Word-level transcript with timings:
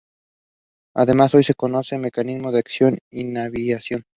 Además, 0.95 1.35
hoy 1.35 1.43
se 1.43 1.53
conoce 1.53 1.95
su 1.95 2.01
mecanismo 2.01 2.51
de 2.51 2.57
acción 2.57 2.97
e 3.11 3.19
inhibición. 3.19 4.03